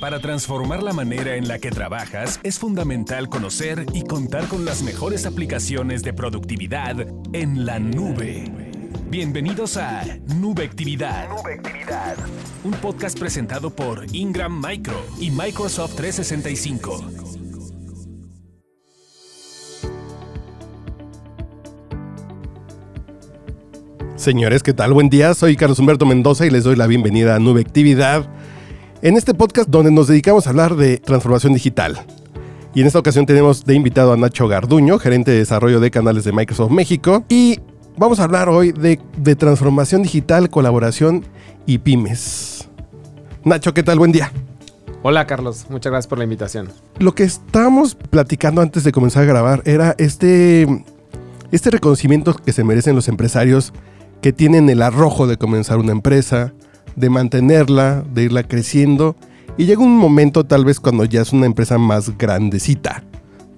[0.00, 4.82] Para transformar la manera en la que trabajas, es fundamental conocer y contar con las
[4.82, 8.50] mejores aplicaciones de productividad en la nube.
[9.10, 10.02] Bienvenidos a
[10.36, 11.28] Nubectividad.
[11.28, 12.16] Nubectividad.
[12.64, 17.04] Un podcast presentado por Ingram Micro y Microsoft 365.
[24.16, 24.94] Señores, ¿qué tal?
[24.94, 28.39] Buen día, soy Carlos Humberto Mendoza y les doy la bienvenida a Nubectividad
[29.02, 31.98] en este podcast donde nos dedicamos a hablar de transformación digital.
[32.74, 36.24] Y en esta ocasión tenemos de invitado a Nacho Garduño, gerente de desarrollo de canales
[36.24, 37.24] de Microsoft México.
[37.28, 37.60] Y
[37.96, 41.24] vamos a hablar hoy de, de transformación digital, colaboración
[41.66, 42.68] y pymes.
[43.42, 43.98] Nacho, ¿qué tal?
[43.98, 44.32] Buen día.
[45.02, 46.68] Hola Carlos, muchas gracias por la invitación.
[46.98, 50.84] Lo que estábamos platicando antes de comenzar a grabar era este,
[51.50, 53.72] este reconocimiento que se merecen los empresarios
[54.20, 56.52] que tienen el arrojo de comenzar una empresa,
[56.96, 59.16] de mantenerla, de irla creciendo.
[59.56, 63.04] Y llega un momento tal vez cuando ya es una empresa más grandecita,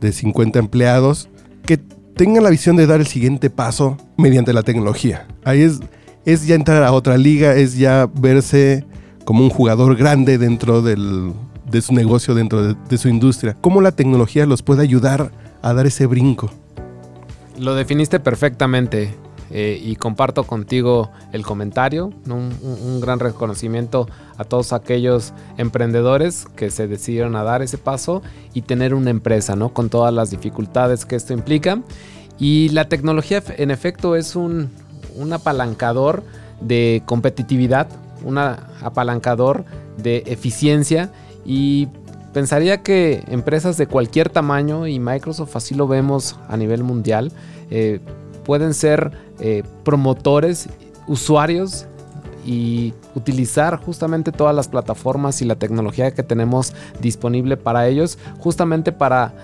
[0.00, 1.28] de 50 empleados,
[1.64, 1.78] que
[2.14, 5.26] tenga la visión de dar el siguiente paso mediante la tecnología.
[5.44, 5.80] Ahí es,
[6.24, 8.84] es ya entrar a otra liga, es ya verse
[9.24, 11.32] como un jugador grande dentro del,
[11.70, 13.56] de su negocio, dentro de, de su industria.
[13.60, 15.30] ¿Cómo la tecnología los puede ayudar
[15.62, 16.50] a dar ese brinco?
[17.58, 19.14] Lo definiste perfectamente.
[19.54, 24.08] Eh, y comparto contigo el comentario, un, gran reconocimiento
[24.38, 28.22] a todos aquellos emprendedores que se decidieron a dar ese paso
[28.54, 29.74] y tener una empresa, ¿no?
[29.74, 31.82] Con todas las dificultades que esto implica.
[32.38, 34.70] Y la tecnología en efecto es un,
[35.16, 36.22] un apalancador
[36.62, 37.88] de competitividad,
[38.24, 39.66] un apalancador
[39.98, 41.10] de eficiencia
[41.44, 41.88] y
[42.32, 47.32] pensaría que empresas de cualquier tamaño, y Microsoft así lo vemos a nivel mundial,
[47.70, 48.00] eh,
[48.44, 50.68] pueden ser eh, promotores,
[51.06, 51.86] usuarios
[52.44, 58.92] y utilizar justamente todas las plataformas y la tecnología que tenemos disponible para ellos, justamente
[58.92, 59.34] para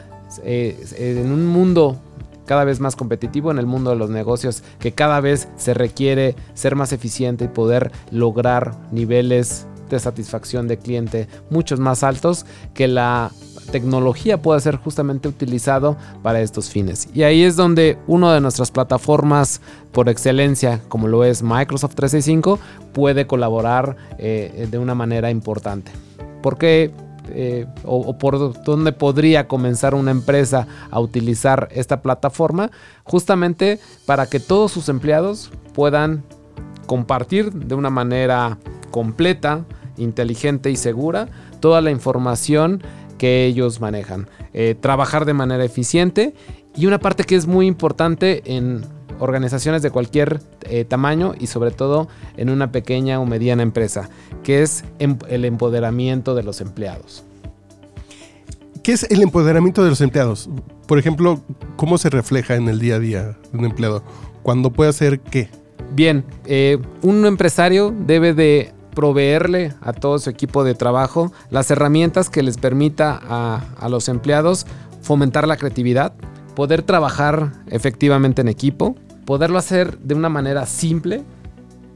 [0.44, 1.96] eh, en un mundo
[2.44, 6.34] cada vez más competitivo en el mundo de los negocios, que cada vez se requiere
[6.54, 12.88] ser más eficiente y poder lograr niveles de satisfacción de cliente muchos más altos que
[12.88, 13.30] la
[13.70, 17.08] tecnología pueda ser justamente utilizado para estos fines.
[17.14, 19.60] Y ahí es donde una de nuestras plataformas
[19.92, 22.58] por excelencia, como lo es Microsoft 365,
[22.92, 25.92] puede colaborar eh, de una manera importante.
[26.42, 26.92] Porque
[27.30, 32.70] eh, o, o, por dónde podría comenzar una empresa a utilizar esta plataforma,
[33.04, 36.24] justamente para que todos sus empleados puedan
[36.86, 38.58] compartir de una manera
[38.90, 39.64] completa,
[39.98, 41.28] inteligente y segura
[41.60, 42.82] toda la información
[43.18, 44.28] que ellos manejan.
[44.54, 46.34] Eh, trabajar de manera eficiente
[46.76, 48.84] y una parte que es muy importante en
[49.18, 54.08] organizaciones de cualquier eh, tamaño y sobre todo en una pequeña o mediana empresa,
[54.42, 57.24] que es em el empoderamiento de los empleados.
[58.82, 60.48] ¿Qué es el empoderamiento de los empleados?
[60.86, 61.42] Por ejemplo,
[61.76, 64.02] ¿cómo se refleja en el día a día de un empleado?
[64.42, 65.50] ¿Cuándo puede hacer qué?
[65.92, 72.30] Bien, eh, un empresario debe de proveerle a todo su equipo de trabajo las herramientas
[72.30, 74.66] que les permita a, a los empleados
[75.00, 76.12] fomentar la creatividad,
[76.54, 81.22] poder trabajar efectivamente en equipo, poderlo hacer de una manera simple,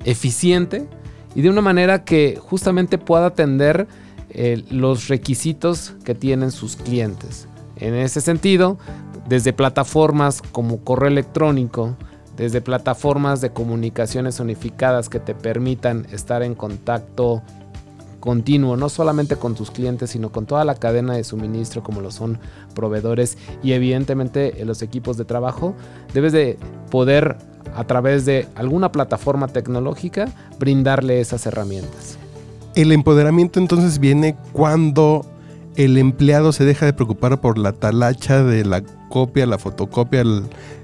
[0.04, 0.88] eficiente
[1.34, 3.86] y de una manera que justamente pueda atender
[4.30, 7.48] eh, los requisitos que tienen sus clientes.
[7.76, 8.78] En ese sentido,
[9.28, 11.96] desde plataformas como correo electrónico,
[12.36, 17.42] desde plataformas de comunicaciones unificadas que te permitan estar en contacto
[18.20, 22.10] continuo, no solamente con tus clientes, sino con toda la cadena de suministro como lo
[22.10, 22.38] son
[22.74, 25.74] proveedores y evidentemente los equipos de trabajo,
[26.14, 26.56] debes de
[26.90, 27.36] poder
[27.74, 30.28] a través de alguna plataforma tecnológica
[30.58, 32.16] brindarle esas herramientas.
[32.74, 35.26] El empoderamiento entonces viene cuando
[35.76, 40.24] el empleado se deja de preocupar por la talacha de la copia, la fotocopia,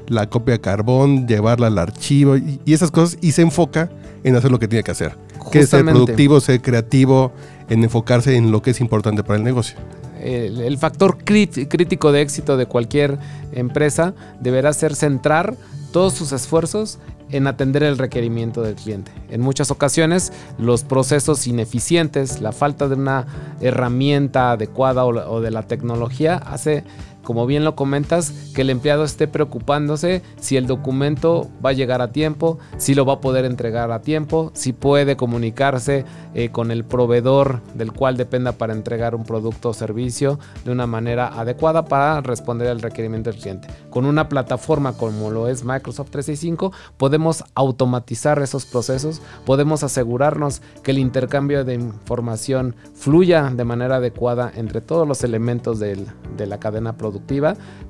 [0.07, 3.91] la copia carbón, llevarla al archivo y, esas cosas y se enfoca
[4.25, 5.17] en hacer lo que tiene que hacer.
[5.53, 7.33] Que es ser productivo, ser creativo,
[7.69, 9.77] en enfocarse en lo que es importante para el negocio.
[10.21, 13.19] El, el factor crítico de éxito de cualquier
[13.53, 15.55] empresa deberá ser centrar
[15.93, 16.99] todos sus esfuerzos
[17.31, 19.13] en atender el requerimiento del cliente.
[19.31, 23.27] En muchas ocasiones los procesos ineficientes, la falta de una
[23.61, 26.85] herramienta adecuada o, de la tecnología hace
[27.29, 32.01] como bien lo comentas, que el empleado esté preocupándose si el documento va a llegar
[32.01, 36.71] a tiempo, si lo va a poder entregar a tiempo, si puede comunicarse eh, con
[36.71, 41.85] el proveedor del cual dependa para entregar un producto o servicio de una manera adecuada
[41.85, 43.69] para responder al requerimiento del cliente.
[43.91, 50.93] Con una plataforma como lo es Microsoft 365, podemos automatizar esos procesos, podemos asegurarnos que
[50.93, 56.07] el intercambio de información fluya de manera adecuada entre todos los elementos de
[56.47, 57.18] la cadena productiva.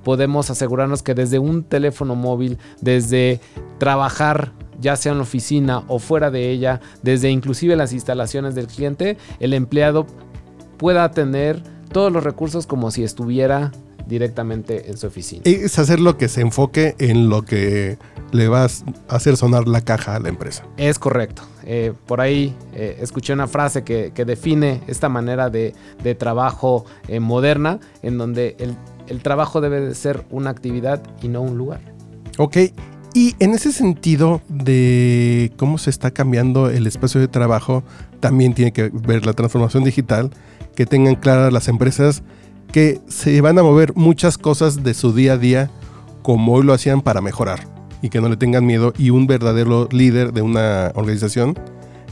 [0.05, 3.41] Podemos asegurarnos que desde un teléfono móvil, desde
[3.79, 8.69] trabajar ya sea en la oficina o fuera de ella, desde inclusive las instalaciones del
[8.69, 10.07] cliente, el empleado
[10.77, 13.73] pueda tener todos los recursos como si estuviera
[14.07, 15.43] directamente en su oficina.
[15.45, 17.99] Es hacer lo que se enfoque en lo que
[18.33, 18.69] le va a
[19.09, 20.65] hacer sonar la caja a la empresa.
[20.77, 21.43] Es correcto.
[21.65, 25.75] Eh, por ahí eh, escuché una frase que, define esta manera de,
[26.19, 28.77] trabajo eh, moderna, en donde el,
[29.09, 31.81] el trabajo debe de ser una actividad y no un lugar.
[32.39, 32.57] Ok,
[33.15, 37.83] y en ese sentido de cómo se está cambiando el espacio de trabajo,
[38.21, 40.31] también tiene que ver la transformación digital,
[40.75, 42.23] que tengan claras las empresas
[42.73, 45.71] que se van a mover muchas cosas de su día a día
[46.23, 47.67] como hoy lo hacían para mejorar
[48.03, 51.59] y que no le tengan miedo y un verdadero líder de una organización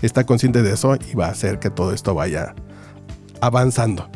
[0.02, 2.54] está consciente de eso y va a hacer que todo esto vaya
[3.40, 4.08] avanzando.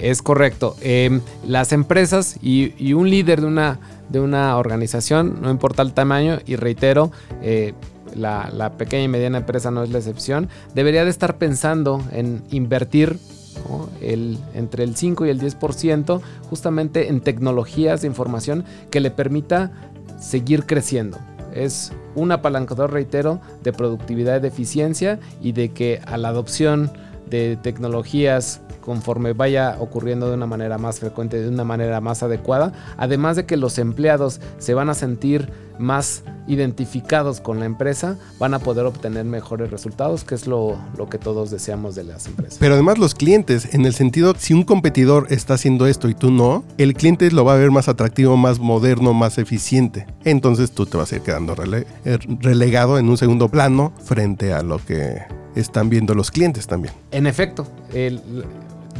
[0.00, 0.76] Es correcto.
[0.80, 6.38] Em, las empresas y, un líder de una, de una organización, no importa el tamaño,
[6.46, 7.12] y reitero,
[7.42, 7.74] eh,
[8.14, 13.18] la, pequeña y mediana empresa no es la excepción, debería de estar pensando en invertir
[14.00, 19.70] el, entre el 5 y el 10% justamente en tecnologías de información que le permita
[20.18, 21.18] seguir creciendo.
[21.54, 26.90] Es un apalancador, reitero, de productividad de eficiencia y de que a la adopción
[27.30, 32.72] de tecnologías conforme vaya ocurriendo de una manera más frecuente, de una manera más adecuada,
[32.96, 35.48] además de que los empleados se van a sentir
[35.78, 40.78] más identificados con la empresa, van a poder obtener mejores resultados, que es lo,
[41.10, 42.58] que todos deseamos de las empresas.
[42.58, 46.30] Pero además los clientes, en el sentido, si un competidor está haciendo esto y tú
[46.30, 50.06] no, el cliente lo va a ver más atractivo, más moderno, más eficiente.
[50.24, 51.54] Entonces tú te vas a ir quedando
[52.40, 56.94] relegado en un segundo plano frente a lo que están viendo los clientes también.
[57.10, 57.66] En efecto,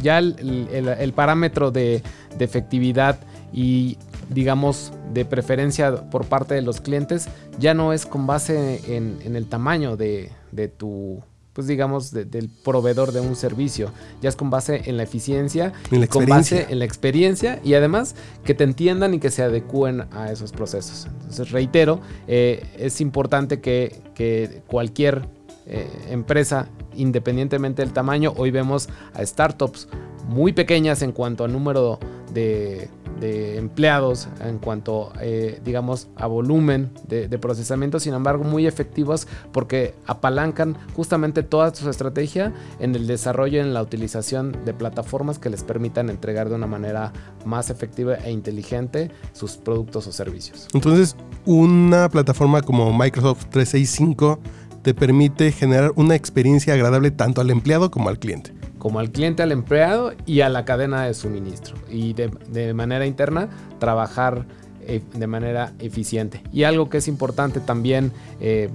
[0.01, 2.03] ya el, parámetro de,
[2.39, 3.19] efectividad
[3.53, 3.97] y
[4.29, 7.27] digamos de preferencia por parte de los clientes
[7.59, 10.31] ya no es con base en, el tamaño de,
[10.77, 11.21] tu
[11.53, 13.91] pues digamos del proveedor de un servicio.
[14.21, 15.73] Ya es con base en la eficiencia
[16.09, 18.15] con base en la experiencia y además
[18.45, 21.07] que te entiendan y que se adecúen a esos procesos.
[21.07, 25.27] Entonces reitero eh, es importante que, que cualquier
[25.73, 28.33] eh, empresa, independientemente del tamaño.
[28.35, 29.87] Hoy vemos a startups
[30.27, 31.97] muy pequeñas en cuanto a número
[32.33, 32.89] de,
[33.21, 40.75] empleados, en cuanto, eh, digamos, a volumen de, procesamiento, sin embargo, muy efectivos porque apalancan
[40.93, 45.63] justamente toda su estrategia en el desarrollo y en la utilización de plataformas que les
[45.63, 47.13] permitan entregar de una manera
[47.45, 50.67] más efectiva e inteligente sus productos o servicios.
[50.73, 51.15] Entonces,
[51.45, 54.39] una plataforma como Microsoft 365
[54.81, 58.53] te permite generar una experiencia agradable tanto al empleado como al cliente.
[58.77, 61.75] Como al cliente, al empleado y a la cadena de suministro.
[61.89, 63.49] Y de, manera interna,
[63.79, 64.45] trabajar
[64.81, 66.41] eh, de manera eficiente.
[66.51, 68.69] Y algo que es importante también eh,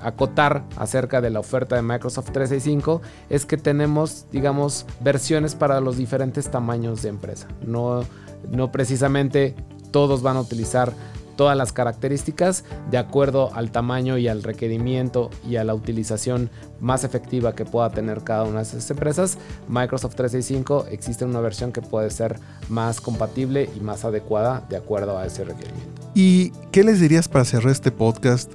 [0.00, 5.96] acotar acerca de la oferta de Microsoft 365 es que tenemos, digamos, versiones para los
[5.96, 7.48] diferentes tamaños de empresa.
[7.66, 8.04] No,
[8.48, 9.56] no precisamente
[9.90, 10.92] todos van a utilizar
[11.36, 16.50] todas las características de acuerdo al tamaño y al requerimiento y a la utilización
[16.80, 19.38] más efectiva que pueda tener cada una de esas empresas.
[19.68, 25.18] Microsoft 365 existe una versión que puede ser más compatible y más adecuada de acuerdo
[25.18, 26.02] a ese requerimiento.
[26.14, 28.52] ¿Y qué les dirías para cerrar este podcast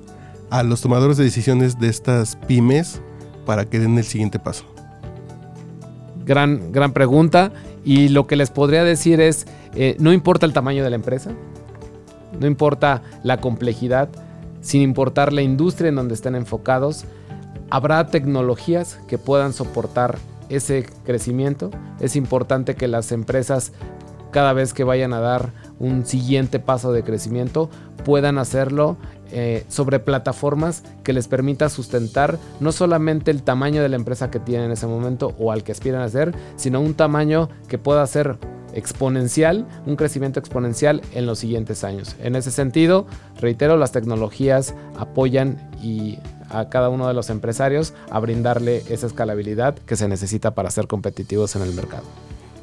[0.49, 3.01] a los tomadores de decisiones de estas pymes
[3.45, 4.65] para que den el siguiente paso?
[6.25, 7.51] Gran, gran pregunta.
[7.83, 11.31] Y lo que les podría decir es, eh, no importa el tamaño de la empresa,
[12.39, 14.09] no importa la complejidad,
[14.61, 17.05] sin importar la industria en donde estén enfocados,
[17.69, 20.17] habrá tecnologías que puedan soportar
[20.49, 21.71] ese crecimiento.
[21.99, 23.73] Es importante que las empresas
[24.31, 27.69] cada vez que vayan a dar un siguiente paso de crecimiento
[28.03, 28.97] puedan hacerlo
[29.31, 34.39] eh, sobre plataformas que les permita sustentar no solamente el tamaño de la empresa que
[34.39, 38.05] tienen en ese momento o al que aspiran a ser, sino un tamaño que pueda
[38.07, 38.37] ser
[38.73, 42.15] exponencial, un crecimiento exponencial en los siguientes años.
[42.19, 43.07] En ese sentido,
[43.39, 46.19] reitero, las tecnologías apoyan y
[46.49, 50.87] a cada uno de los empresarios a brindarle esa escalabilidad que se necesita para ser
[50.87, 52.03] competitivos en el mercado.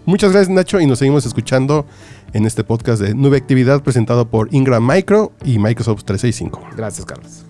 [0.06, 1.86] Muchas gracias Nacho y nos seguimos escuchando
[2.34, 6.76] en este podcast de Nube Actividad presentado por Ingram Micro y Microsoft 365.
[6.76, 7.44] Gracias, Carlos.